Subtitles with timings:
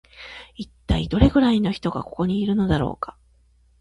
[0.55, 3.15] 一体どれくらいの人がここのいるのだろうか